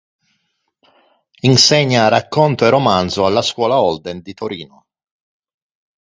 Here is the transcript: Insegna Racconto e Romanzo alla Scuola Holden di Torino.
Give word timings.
Insegna 1.41 2.07
Racconto 2.07 2.65
e 2.65 2.69
Romanzo 2.71 3.27
alla 3.27 3.43
Scuola 3.43 3.79
Holden 3.79 4.21
di 4.23 4.33
Torino. 4.33 4.85